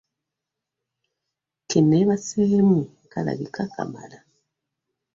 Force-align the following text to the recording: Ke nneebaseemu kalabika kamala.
Ke 1.69 1.77
nneebaseemu 1.81 2.79
kalabika 3.11 3.63
kamala. 3.75 4.19